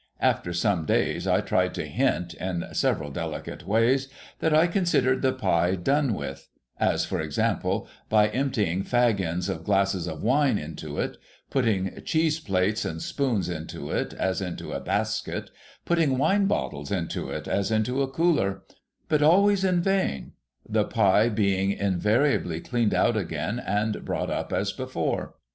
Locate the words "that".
4.39-4.51